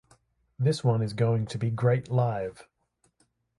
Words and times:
This 0.57 0.83
one 0.83 1.03
is 1.03 1.13
going 1.13 1.45
to 1.45 1.59
be 1.59 1.69
great 1.69 2.09
live. 2.09 2.67